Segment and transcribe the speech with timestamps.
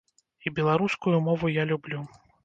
[0.45, 1.99] І беларускую мову я люблю.